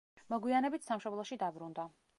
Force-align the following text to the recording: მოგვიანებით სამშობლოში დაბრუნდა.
მოგვიანებით 0.33 0.87
სამშობლოში 0.89 1.39
დაბრუნდა. 1.47 1.89